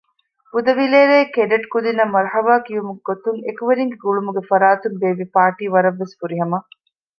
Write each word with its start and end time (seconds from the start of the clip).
ބުދަވިލޭރޭ 0.51 1.17
ކެޑެޓް 1.35 1.67
ކުދިންނަށް 1.73 2.13
މަރުޙަބާ 2.15 2.53
ކިޔުމުގެ 2.65 3.01
ގޮތުން 3.09 3.39
އެކުވެރިންގެ 3.45 3.97
ގުޅުމުގެ 4.03 4.41
ފަރާތުން 4.49 4.97
ބޭއްވި 5.01 5.25
ޕާރޓީ 5.33 5.65
ވަރަށް 5.73 5.99
ވެސް 6.01 6.15
ފުރިހަމަ 6.19 6.57